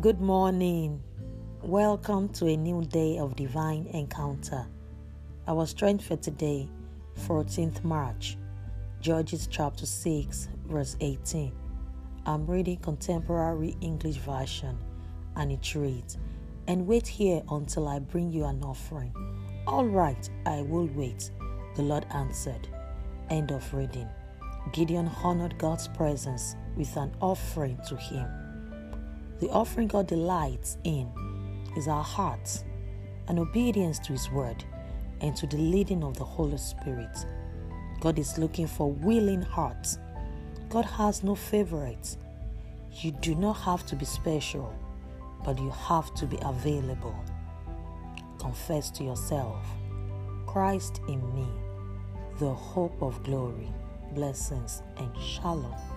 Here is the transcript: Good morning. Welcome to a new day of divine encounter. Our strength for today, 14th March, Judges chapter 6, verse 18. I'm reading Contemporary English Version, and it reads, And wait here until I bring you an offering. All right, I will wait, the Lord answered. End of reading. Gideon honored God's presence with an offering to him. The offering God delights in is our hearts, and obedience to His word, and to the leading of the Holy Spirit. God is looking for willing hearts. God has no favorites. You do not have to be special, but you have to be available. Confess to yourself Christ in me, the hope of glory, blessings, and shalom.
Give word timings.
Good 0.00 0.20
morning. 0.20 1.02
Welcome 1.62 2.30
to 2.30 2.46
a 2.46 2.56
new 2.56 2.82
day 2.82 3.18
of 3.18 3.36
divine 3.36 3.86
encounter. 3.92 4.66
Our 5.46 5.66
strength 5.66 6.04
for 6.06 6.16
today, 6.16 6.68
14th 7.26 7.84
March, 7.84 8.38
Judges 9.00 9.48
chapter 9.50 9.84
6, 9.84 10.48
verse 10.66 10.96
18. 11.00 11.52
I'm 12.24 12.46
reading 12.46 12.78
Contemporary 12.78 13.76
English 13.82 14.16
Version, 14.16 14.78
and 15.34 15.52
it 15.52 15.74
reads, 15.74 16.16
And 16.68 16.86
wait 16.86 17.06
here 17.06 17.42
until 17.50 17.88
I 17.88 17.98
bring 17.98 18.30
you 18.30 18.44
an 18.44 18.62
offering. 18.62 19.12
All 19.66 19.84
right, 19.84 20.30
I 20.46 20.62
will 20.62 20.88
wait, 20.94 21.30
the 21.74 21.82
Lord 21.82 22.06
answered. 22.12 22.68
End 23.28 23.50
of 23.50 23.74
reading. 23.74 24.08
Gideon 24.72 25.10
honored 25.22 25.58
God's 25.58 25.88
presence 25.88 26.56
with 26.76 26.96
an 26.96 27.12
offering 27.20 27.78
to 27.88 27.96
him. 27.96 28.28
The 29.40 29.48
offering 29.50 29.88
God 29.88 30.06
delights 30.06 30.78
in 30.84 31.10
is 31.76 31.88
our 31.88 32.02
hearts, 32.02 32.64
and 33.28 33.38
obedience 33.38 33.98
to 34.00 34.12
His 34.12 34.30
word, 34.30 34.64
and 35.20 35.36
to 35.36 35.46
the 35.46 35.58
leading 35.58 36.02
of 36.02 36.16
the 36.16 36.24
Holy 36.24 36.56
Spirit. 36.56 37.26
God 38.00 38.18
is 38.18 38.38
looking 38.38 38.66
for 38.66 38.90
willing 38.90 39.42
hearts. 39.42 39.98
God 40.70 40.84
has 40.84 41.22
no 41.22 41.34
favorites. 41.34 42.16
You 42.92 43.12
do 43.12 43.34
not 43.34 43.54
have 43.54 43.84
to 43.86 43.96
be 43.96 44.06
special, 44.06 44.74
but 45.44 45.58
you 45.58 45.70
have 45.70 46.14
to 46.14 46.26
be 46.26 46.38
available. 46.42 47.14
Confess 48.38 48.90
to 48.92 49.04
yourself 49.04 49.64
Christ 50.46 51.00
in 51.08 51.20
me, 51.34 51.46
the 52.38 52.52
hope 52.52 53.02
of 53.02 53.22
glory, 53.22 53.68
blessings, 54.12 54.82
and 54.96 55.10
shalom. 55.20 55.95